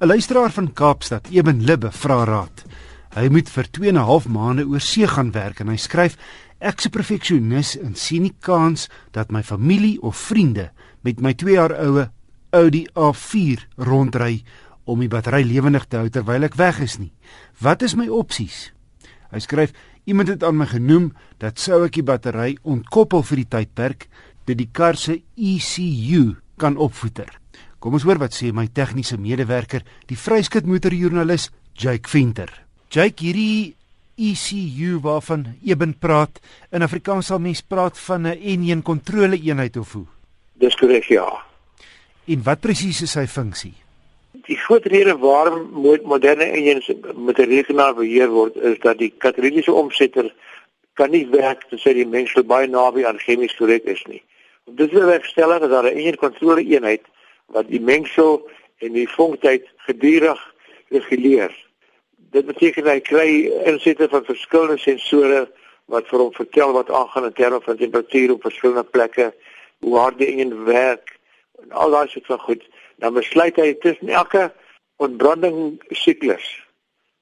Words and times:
'n 0.00 0.06
Luisteraar 0.06 0.50
van 0.50 0.72
Kaapstad, 0.72 1.26
Eben 1.30 1.64
Libbe, 1.64 1.90
vra 1.92 2.24
raad. 2.24 2.62
Hy 3.16 3.26
moet 3.34 3.48
vir 3.50 3.66
2 3.66 3.88
en 3.88 3.96
'n 3.98 4.06
half 4.06 4.28
maande 4.28 4.62
oor 4.62 4.80
see 4.80 5.06
gaan 5.06 5.32
werk 5.32 5.60
en 5.60 5.68
hy 5.68 5.76
skryf: 5.76 6.14
"Ek's 6.60 6.86
'n 6.86 6.90
perfeksionis 6.90 7.78
en 7.78 7.94
sien 7.94 8.22
nie 8.22 8.34
kans 8.40 8.88
dat 9.10 9.30
my 9.30 9.42
familie 9.42 10.00
of 10.02 10.16
vriende 10.16 10.70
met 11.02 11.20
my 11.20 11.34
2 11.34 11.52
jaar 11.52 11.72
oue 11.72 12.10
Audi 12.50 12.86
A4 12.94 13.66
rondry 13.76 14.44
om 14.84 15.00
die 15.00 15.08
battery 15.08 15.42
lewendig 15.42 15.86
te 15.86 15.96
hou 15.96 16.08
terwyl 16.08 16.44
ek 16.44 16.54
weg 16.54 16.78
is 16.80 16.98
nie. 16.98 17.12
Wat 17.58 17.82
is 17.82 17.94
my 17.94 18.08
opsies?" 18.08 18.72
Hy 19.32 19.38
skryf: 19.38 19.72
"Iemand 20.04 20.28
het 20.28 20.44
aan 20.44 20.56
my 20.56 20.66
genoem 20.66 21.12
dat 21.38 21.58
sou 21.58 21.84
ek 21.84 21.92
die 21.92 22.02
battery 22.02 22.56
ontkoppel 22.62 23.22
vir 23.22 23.36
die 23.36 23.48
tydperk, 23.48 24.08
dit 24.44 24.58
die 24.58 24.70
kar 24.72 24.96
se 24.96 25.22
ECU 25.36 26.36
kan 26.56 26.76
opvoeder." 26.76 27.47
Kom 27.78 27.94
ons 27.94 28.02
hoor 28.02 28.18
wat 28.18 28.34
sê 28.34 28.50
my 28.50 28.66
tegniese 28.74 29.16
medewerker, 29.22 29.84
die 30.10 30.18
vryskut 30.18 30.66
motorjoernalis 30.66 31.48
Jake 31.78 32.10
Venter. 32.10 32.50
Jake, 32.90 33.22
hierdie 33.22 33.76
ECU 34.18 34.98
waarvan 35.04 35.44
Eben 35.62 35.92
praat, 35.94 36.40
in 36.74 36.82
Afrikaans 36.82 37.28
sal 37.30 37.38
mens 37.38 37.62
praat 37.62 37.98
van 38.08 38.26
'n 38.26 38.34
N1 38.34 38.82
kontroleeenheid 38.82 39.76
of 39.76 39.92
hoe? 39.92 40.06
Dis 40.58 40.74
korrek, 40.74 41.04
ja. 41.04 41.44
En 42.26 42.42
wat 42.42 42.60
presies 42.60 43.02
is 43.02 43.12
sy 43.12 43.26
funksie? 43.26 43.74
Die 44.32 44.56
groot 44.56 44.86
rede 44.86 45.16
waarom 45.18 45.70
moderne 46.04 46.44
engines 46.44 46.90
met 47.14 47.38
'n 47.38 47.48
rekenaar 47.48 47.94
beheer 47.94 48.28
word, 48.28 48.56
is 48.56 48.78
dat 48.78 48.98
die 48.98 49.14
katalitiese 49.18 49.72
omsetter 49.72 50.34
kan 50.94 51.10
nie 51.10 51.26
werk 51.30 51.62
terwyl 51.68 51.94
die 51.94 52.06
mens 52.06 52.34
baie 52.46 52.66
naby 52.66 53.04
aan 53.04 53.18
chemies 53.18 53.56
korrek 53.56 53.84
is 53.84 54.02
nie. 54.06 54.22
Dit 54.66 54.92
is 54.92 54.98
'n 54.98 55.10
regstelling 55.10 55.60
dat 55.60 55.70
daar 55.70 55.84
'n 55.84 55.96
engine 55.96 56.16
kontroleeenheid 56.16 57.02
wat 57.54 57.68
die 57.68 57.80
mengsel 57.80 58.42
en 58.84 58.92
die 58.92 59.08
vonktyd 59.08 59.66
gedurig 59.88 60.40
reguleer. 60.94 61.52
Dit 62.32 62.46
beteken 62.46 62.86
hy 62.90 62.98
kry 63.00 63.28
insette 63.70 64.08
van 64.12 64.26
verskillende 64.26 64.78
sensore 64.82 65.46
wat 65.88 66.08
vir 66.10 66.24
hom 66.24 66.32
vertel 66.36 66.74
wat 66.76 66.92
aangaan 66.92 67.30
in 67.30 67.36
terme 67.36 67.60
van 67.64 67.80
temperatuur 67.80 68.34
op 68.36 68.44
verskillende 68.44 68.84
plekke, 68.84 69.32
hoe 69.80 69.96
hard 69.96 70.18
die 70.18 70.28
engine 70.28 70.64
werk 70.68 71.16
en 71.62 71.72
al 71.72 71.90
daai 71.96 72.08
soort 72.08 72.26
van 72.26 72.44
goed. 72.44 72.64
Dan 73.00 73.14
besluit 73.16 73.56
hy 73.56 73.72
tussen 73.80 74.08
elke 74.08 74.50
ontbranding 74.98 75.78
siklus 75.90 76.48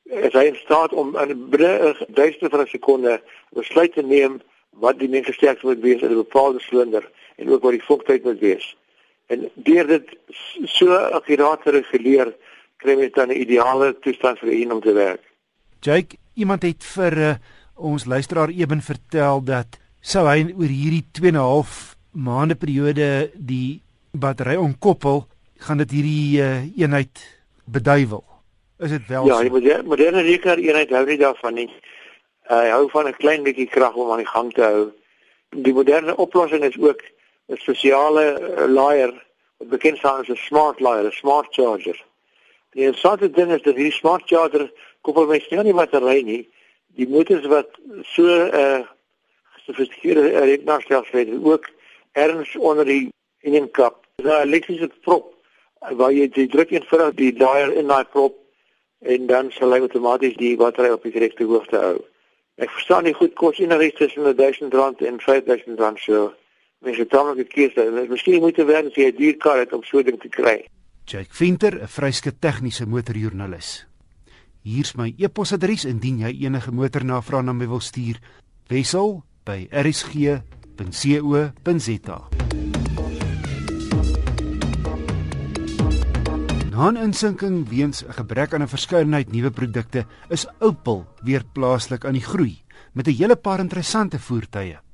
is 0.06 0.34
hy 0.38 0.44
in 0.52 0.56
staat 0.56 0.92
om 0.92 1.16
in 1.18 1.30
'n 1.30 1.96
duisende 2.08 2.48
van 2.48 2.60
'n 2.60 2.66
sekonde 2.66 3.20
besluit 3.50 3.92
te 3.92 4.02
neem 4.02 4.40
wat 4.70 4.98
die 4.98 5.08
mengsterkte 5.08 5.66
moet 5.66 5.80
wees 5.80 6.02
in 6.02 6.10
'n 6.10 6.22
bepaalde 6.24 6.60
silinder 6.60 7.10
en 7.36 7.50
ook 7.50 7.62
wat 7.62 7.72
die 7.72 7.84
vochtheid 7.84 8.22
moet 8.22 8.38
wees. 8.38 8.76
En 9.26 9.48
deur 9.54 9.86
dit 9.86 10.12
so 10.64 10.94
akkuraat 10.94 11.62
te 11.62 11.70
reguleer, 11.70 12.34
kry 12.76 12.94
jy 13.00 13.10
dan 13.14 13.28
'n 13.28 13.40
ideale 13.40 13.94
toestand 13.98 14.38
vir 14.38 14.52
een 14.52 14.72
om 14.72 14.80
te 14.80 14.92
werk. 14.92 15.22
Jake, 15.80 16.16
iemand 16.34 16.62
het 16.62 16.84
vir 16.84 17.18
uh, 17.18 17.34
ons 17.74 18.04
luisteraar 18.04 18.48
eben 18.48 18.82
vertel 18.82 19.44
dat 19.44 19.78
sou 20.00 20.26
hy 20.28 20.54
oor 20.54 20.70
hierdie 20.70 21.04
2 21.12 21.28
en 21.28 21.34
'n 21.34 21.42
half 21.42 21.96
maande 22.12 22.54
periode 22.54 23.30
die 23.34 23.82
battery 24.12 24.56
onkoppel, 24.56 25.26
gaan 25.58 25.78
dit 25.78 25.90
hierdie 25.90 26.40
uh, 26.40 26.78
eenheid 26.78 27.42
beduiwel. 27.64 28.24
Is 28.78 28.90
dit 28.90 29.06
wel 29.08 29.26
Ja, 29.26 29.40
die 29.40 29.50
moderne, 29.50 29.88
moderne 29.88 30.22
rekenaar 30.22 30.58
eenheid 30.58 30.90
hou 30.90 31.04
nie 31.06 31.18
daarvan 31.18 31.54
nie. 31.54 31.70
Uh, 32.50 32.60
hy 32.60 32.68
hou 32.70 32.88
van 32.90 33.08
'n 33.08 33.16
klein 33.18 33.42
bietjie 33.42 33.66
krag 33.66 33.94
om 33.94 34.10
aan 34.10 34.22
die 34.22 34.32
gang 34.32 34.52
te 34.52 34.62
hou. 34.62 34.92
Die 35.50 35.72
moderne 35.72 36.16
oplossing 36.16 36.64
is 36.64 36.78
ook 36.78 37.02
'n 37.48 37.56
spesiale 37.56 38.24
uh, 38.40 38.66
laaier 38.78 39.12
wat 39.58 39.68
bekend 39.68 39.98
staan 39.98 40.20
as 40.20 40.28
'n 40.28 40.36
smart 40.36 40.80
laaier, 40.80 41.06
'n 41.06 41.12
smart 41.22 41.46
charger. 41.54 41.98
Die 42.70 42.84
interessante 42.84 43.30
ding 43.30 43.50
is 43.52 43.62
dat 43.62 43.74
hierdie 43.74 43.92
smart 43.92 44.22
charger 44.26 44.72
koppel 45.00 45.26
mens 45.26 45.48
nie 45.48 45.58
aan 45.58 45.70
die 45.70 45.80
battery 45.80 46.22
nie. 46.22 46.48
Die 46.98 47.08
motors 47.08 47.46
wat 47.46 47.70
so 48.02 48.22
'n 48.22 48.54
uh, 48.54 48.82
gesofistikeerde 49.54 50.28
rekenaarstelsel 50.50 51.18
het, 51.18 51.28
ook 51.42 51.70
erns 52.12 52.56
onder 52.56 52.84
die 52.84 53.12
engine 53.40 53.70
kap. 53.70 54.06
Dis 54.16 54.26
'n 54.26 54.42
elektriese 54.48 54.90
prop 55.00 55.34
waar 55.80 56.12
jy 56.12 56.28
die 56.28 56.48
druk 56.48 56.70
eenvoudig 56.70 57.14
die 57.14 57.38
laaier 57.38 57.72
in 57.72 57.86
daai 57.86 58.04
prop 58.04 58.34
en 58.98 59.26
dan 59.26 59.50
sal 59.50 59.72
hy 59.72 59.80
outomaties 59.80 60.36
die 60.36 60.56
battery 60.56 60.90
op 60.90 61.02
die 61.02 61.18
regte 61.18 61.44
hoogte 61.44 61.78
hou. 61.78 61.98
Ek 62.56 62.70
verstaan 62.70 63.04
nie 63.04 63.14
goed 63.14 63.34
kos 63.34 63.58
enigiets 63.58 63.98
tussen 63.98 64.24
R1000 64.24 65.04
en 65.06 65.20
R5000 65.20 66.00
so 66.00 66.32
mens 66.80 66.98
'n 66.98 67.46
keuse. 67.48 68.06
Miskien 68.08 68.40
moet 68.40 68.56
jy 68.56 68.64
werk 68.64 68.86
as 68.86 68.94
jy 68.94 69.06
'n 69.10 69.16
duur 69.16 69.36
kar 69.36 69.58
het 69.58 69.72
om 69.72 69.82
so 69.82 69.98
'n 69.98 70.04
ding 70.04 70.20
te 70.20 70.28
kry. 70.28 70.68
Jake 71.04 71.34
Venter, 71.34 71.82
'n 71.82 71.86
vryskut 71.88 72.40
tegniese 72.40 72.86
motorjoernalis. 72.86 73.86
Hier's 74.62 74.94
my 74.94 75.14
e-posadres 75.18 75.84
indien 75.84 76.18
jy 76.18 76.44
enige 76.44 76.72
motornavrae 76.72 77.42
na 77.42 77.52
my 77.52 77.68
wil 77.68 77.80
stuur. 77.80 78.18
Wessel 78.68 79.22
by 79.44 79.68
rsg.co.za. 79.70 80.38
Na 86.70 86.90
'n 86.90 86.96
insinking 86.96 87.68
weens 87.68 88.04
'n 88.04 88.12
gebrek 88.12 88.54
aan 88.54 88.62
'n 88.62 88.68
verskeidenheid 88.68 89.32
nuwe 89.32 89.50
produkte, 89.50 90.06
is 90.28 90.46
Opel 90.58 91.06
weer 91.22 91.44
plaaslik 91.52 92.04
aan 92.04 92.12
die 92.12 92.26
groei 92.26 92.62
met 92.92 93.06
'n 93.06 93.16
hele 93.16 93.36
paar 93.36 93.60
interessante 93.60 94.18
voertuie. 94.18 94.85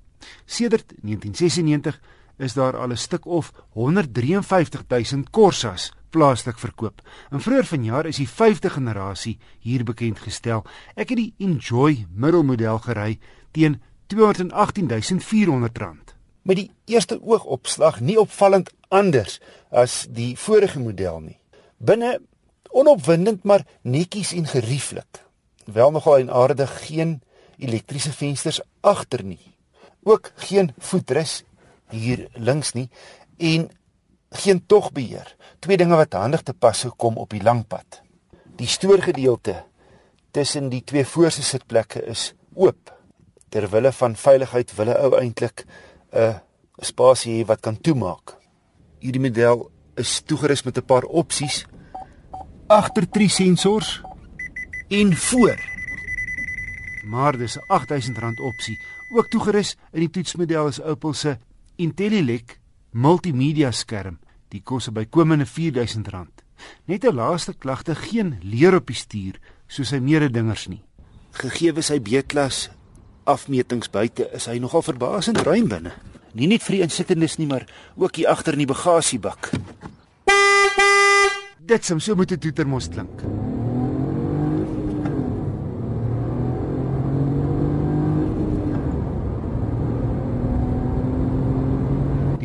Sedert 0.45 0.93
1996 1.01 2.01
is 2.39 2.53
daar 2.53 2.77
al 2.77 2.91
'n 2.91 2.97
stuk 2.97 3.27
of 3.27 3.53
153 3.69 4.85
000 4.89 5.23
Corsas 5.31 5.93
plaaslik 6.11 6.59
verkoop. 6.59 7.09
En 7.31 7.41
vroeër 7.41 7.67
vanjaar 7.67 8.07
is 8.07 8.17
die 8.17 8.29
5de 8.29 8.71
generasie 8.71 9.39
hier 9.59 9.85
bekend 9.85 10.19
gestel. 10.19 10.65
Ek 10.95 11.09
het 11.09 11.19
die 11.19 11.35
Enjoy 11.39 12.07
middelmodel 12.15 12.79
gery 12.79 13.19
teen 13.51 13.83
R218.400. 14.15 16.15
Met 16.43 16.57
die 16.57 16.71
eerste 16.85 17.23
oogopslag 17.23 18.01
nie 18.01 18.21
opvallend 18.21 18.71
anders 18.89 19.41
as 19.71 20.07
die 20.11 20.39
vorige 20.39 20.81
model 20.81 21.21
nie. 21.21 21.39
Binne 21.77 22.21
onopwindend 22.71 23.45
maar 23.45 23.67
netjies 23.83 24.33
en 24.33 24.47
gerieflik. 24.47 25.25
Wel 25.65 25.91
nogal 25.91 26.19
en 26.19 26.31
aardig 26.31 26.87
geen 26.87 27.23
elektriese 27.57 28.13
vensters 28.13 28.61
agter 28.81 29.25
nie 29.25 29.52
ook 30.03 30.33
geen 30.35 30.73
voetrus 30.79 31.43
hier 31.91 32.29
links 32.35 32.73
nie 32.73 32.89
en 33.39 33.69
geen 34.31 34.67
togbeheer. 34.67 35.37
Twee 35.59 35.77
dinge 35.77 35.97
wat 35.97 36.13
handig 36.13 36.43
te 36.43 36.55
pas 36.55 36.81
gekom 36.81 37.17
op 37.17 37.31
die 37.31 37.43
lang 37.43 37.67
pad. 37.67 38.01
Die 38.57 38.67
stoorgedeelte 38.67 39.65
tussen 40.31 40.69
die 40.73 40.85
twee 40.85 41.05
voorste 41.05 41.43
sitplekke 41.43 42.05
is 42.09 42.33
oop. 42.55 42.93
Ter 43.49 43.69
wille 43.71 43.93
van 43.93 44.17
veiligheid 44.17 44.75
wil 44.75 44.87
'n 44.87 44.97
ou 45.05 45.13
eintlik 45.21 45.67
'n 46.13 46.41
spasie 46.81 47.43
hê 47.43 47.47
wat 47.47 47.61
kan 47.61 47.81
toemaak. 47.81 48.37
Hierdie 48.99 49.21
model 49.21 49.71
is 49.97 50.23
toegerus 50.25 50.63
met 50.63 50.79
'n 50.79 50.85
paar 50.85 51.05
opsies 51.05 51.67
agter 52.67 53.09
drie 53.09 53.29
sensors 53.29 54.01
en 54.89 55.17
voor. 55.17 55.72
Maar 57.03 57.37
dis 57.37 57.59
'n 57.59 57.65
R8000 57.69 58.41
opsie 58.41 58.79
Ook 59.13 59.29
toegerus 59.29 59.75
in 59.93 60.07
die 60.07 60.11
toetsmodel 60.11 60.71
is 60.71 60.79
Opel 60.81 61.13
se 61.13 61.35
IntelliLEC 61.77 62.57
multimedia 62.97 63.69
skerm. 63.73 64.17
Die 64.49 64.63
kos 64.65 64.89
by 64.89 65.05
komende 65.05 65.45
R4000. 65.45 66.41
Net 66.89 67.05
'n 67.05 67.15
laaste 67.15 67.53
klagte 67.53 67.95
geen 67.95 68.39
leer 68.41 68.75
op 68.75 68.87
die 68.87 68.97
stuur 68.97 69.37
soos 69.67 69.89
sy 69.89 69.99
mededingers 69.99 70.67
nie. 70.69 70.83
Gegeewe 71.33 71.83
sy 71.83 72.01
B-klas 72.01 72.71
afmetings 73.25 73.91
buite 73.91 74.31
is 74.33 74.47
hy 74.47 74.59
nogal 74.59 74.83
verbasend 74.83 75.45
ruim 75.45 75.69
binne. 75.69 75.93
Nie 76.33 76.47
net 76.47 76.63
vir 76.63 76.77
die 76.77 76.83
insittendes 76.83 77.37
nie, 77.37 77.47
maar 77.47 77.67
ook 77.97 78.17
hier 78.17 78.29
agter 78.29 78.53
in 78.53 78.65
die 78.65 78.75
bagasiebak. 78.75 79.51
Dit 81.61 81.85
sou 81.85 82.01
so 82.01 82.15
moet 82.15 82.33
'n 82.33 82.39
toeter 82.39 82.67
mos 82.67 82.89
klink. 82.89 83.52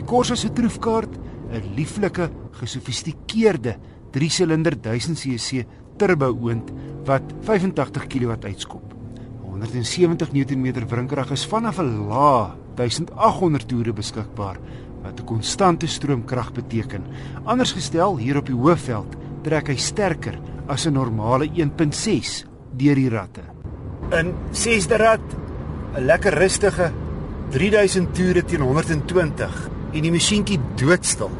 Corsa 0.08 0.36
se 0.40 0.48
troefkaart, 0.56 1.18
'n 1.52 1.74
lieflike, 1.76 2.30
gesofistikeerde 2.52 3.76
3-silinder 4.12 4.78
1000cc 4.80 5.66
turbo 5.98 6.32
oond 6.32 6.72
wat 7.06 7.24
85 7.44 8.08
kW 8.08 8.32
uitskop. 8.48 8.94
170 9.44 10.32
Nm 10.32 10.88
wrinkrag 10.88 11.32
is 11.32 11.46
vanaf 11.46 11.80
'n 11.80 12.08
lae 12.08 12.56
1800 12.76 13.68
toere 13.68 13.94
beskikbaar 13.94 14.58
wat 15.04 15.20
'n 15.20 15.26
konstante 15.26 15.88
stroomkrag 15.88 16.54
beteken. 16.54 17.04
Anders 17.44 17.74
gestel, 17.74 18.18
hier 18.18 18.38
op 18.38 18.46
die 18.46 18.56
hoofveld 18.56 19.16
trek 19.44 19.68
hy 19.68 19.76
sterker 19.76 20.40
as 20.68 20.86
'n 20.88 20.94
normale 20.94 21.50
1.6 21.54 22.46
deur 22.72 22.96
die 22.96 23.10
ratte. 23.10 23.44
In 24.12 24.34
6de 24.52 24.96
rad 24.98 25.36
'n 25.98 26.06
lekker 26.06 26.34
rustige 26.34 26.92
3000 27.50 28.16
toere 28.16 28.46
teen 28.46 28.62
120 28.62 29.76
en 29.94 30.04
die 30.04 30.12
masjienkie 30.12 30.60
doodstil. 30.80 31.32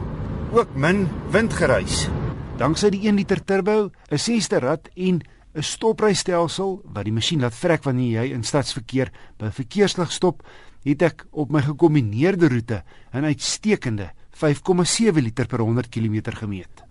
Ook 0.56 0.76
min 0.80 1.06
windgeruis. 1.34 2.08
Danksy 2.58 2.90
die 2.94 3.04
1 3.08 3.20
liter 3.20 3.44
turbo, 3.44 3.92
'n 4.12 4.18
sesde 4.18 4.60
rad 4.60 4.90
en 4.96 5.22
'n 5.56 5.64
stoprystelsel 5.64 6.82
wat 6.94 7.06
die 7.06 7.14
masjien 7.14 7.42
laat 7.42 7.54
vrek 7.54 7.84
wanneer 7.84 8.24
jy 8.24 8.34
in 8.34 8.44
stadsverkeer 8.44 9.12
by 9.38 9.50
verkeerslig 9.52 10.12
stop, 10.12 10.44
het 10.84 11.02
ek 11.02 11.26
op 11.32 11.52
my 11.52 11.62
gekombineerde 11.62 12.48
roete 12.48 12.84
'n 13.14 13.24
uitstekende 13.24 14.12
5,7 14.32 15.22
liter 15.22 15.48
per 15.48 15.60
100 15.60 15.90
km 15.90 16.32
gemeet. 16.32 16.84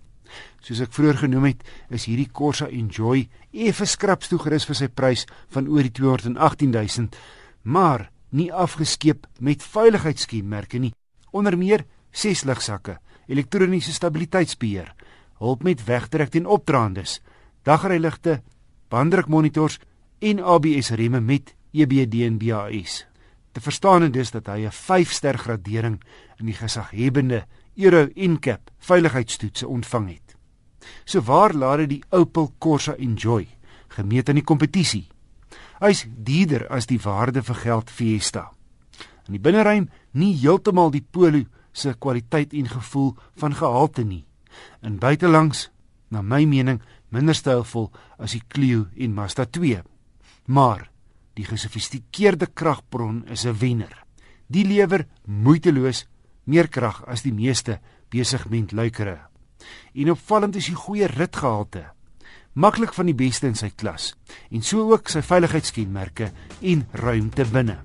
Soos 0.60 0.80
ek 0.80 0.92
vroeër 0.92 1.16
genoem 1.16 1.44
het, 1.44 1.62
is 1.90 2.04
hierdie 2.04 2.30
Corsa 2.32 2.66
Enjoy 2.66 3.28
effe 3.52 3.86
skraps 3.86 4.28
toe 4.28 4.38
gerus 4.38 4.66
vir 4.66 4.74
sy 4.74 4.88
prys 4.88 5.26
van 5.54 5.68
oor 5.68 5.82
die 5.82 5.92
218 5.92 6.70
000, 6.70 7.08
maar 7.62 8.10
nie 8.30 8.52
afgeskeep 8.52 9.26
met 9.38 9.62
veiligheidskenmerke 9.62 10.78
nie. 10.78 10.95
Onder 11.36 11.58
meer 11.58 11.84
6 12.16 12.46
ligsakke, 12.48 12.96
elektroniese 13.28 13.92
stabiliteitsbeheer, 13.92 14.94
hulp 15.42 15.66
met 15.66 15.82
wegtrek 15.84 16.30
teen 16.32 16.46
opdraandes, 16.48 17.18
dagryligte, 17.68 18.38
banddrukmonitors 18.88 19.76
en 20.24 20.40
ABS 20.40 20.94
remme 20.96 21.20
met 21.20 21.52
EBD 21.76 22.22
en 22.24 22.38
BAS. 22.40 23.04
Te 23.52 23.60
verstaan 23.60 24.08
is 24.08 24.14
dus 24.14 24.30
dat 24.30 24.46
hy 24.46 24.64
'n 24.64 24.72
5-ster 24.72 25.38
gradering 25.38 26.00
in 26.40 26.46
die 26.46 26.56
gesaghebende 26.56 27.44
Euro 27.76 28.08
NCAP 28.14 28.70
veiligheidstoetse 28.78 29.68
ontvang 29.68 30.08
het. 30.08 30.36
So 31.04 31.20
waar 31.20 31.52
laat 31.52 31.78
dit 31.78 31.88
die 31.88 32.04
Opel 32.10 32.52
Corsa 32.58 32.94
Enjoy 32.96 33.46
gemeet 33.88 34.28
aan 34.28 34.40
die 34.40 34.44
kompetisie? 34.44 35.08
Hy's 35.80 36.06
duurder 36.08 36.68
as 36.68 36.86
die 36.86 37.00
waarde 37.00 37.42
vir 37.42 37.54
geld 37.54 37.90
Fiesta. 37.90 38.52
In 39.26 39.34
die 39.34 39.42
binneruim 39.42 39.88
nie 40.14 40.34
heeltemal 40.38 40.92
die 40.94 41.02
Polo 41.02 41.44
se 41.72 41.94
kwaliteit 41.98 42.54
en 42.54 42.68
gevoel 42.70 43.14
van 43.40 43.54
gehalte 43.54 44.04
nie. 44.04 44.24
In 44.82 44.98
buitelangs, 44.98 45.70
na 46.08 46.22
my 46.22 46.44
mening, 46.48 46.80
minder 47.10 47.34
stylvol 47.34 47.90
as 48.18 48.36
die 48.36 48.42
Clio 48.48 48.86
en 48.96 49.14
Mazda 49.14 49.44
2. 49.44 49.82
Maar 50.46 50.86
die 51.36 51.44
gesofistikeerde 51.44 52.46
kragbron 52.46 53.24
is 53.26 53.44
'n 53.44 53.58
wenner. 53.58 54.04
Die 54.46 54.64
lewer 54.64 55.06
moeiteloos 55.26 56.06
meer 56.44 56.68
krag 56.68 57.04
as 57.06 57.22
die 57.22 57.32
meeste 57.32 57.80
besigmentluikere. 58.10 59.18
En 59.94 60.10
opvallend 60.10 60.56
is 60.56 60.66
die 60.66 60.74
goeie 60.74 61.06
ritgehalte. 61.06 61.90
Maklik 62.52 62.94
van 62.94 63.06
die 63.06 63.14
beste 63.14 63.46
in 63.46 63.54
sy 63.54 63.70
klas 63.70 64.14
en 64.50 64.62
so 64.62 64.92
ook 64.92 65.08
sy 65.08 65.20
veiligheidskenmerke 65.20 66.30
en 66.62 66.86
ruimte 66.92 67.44
binne. 67.44 67.82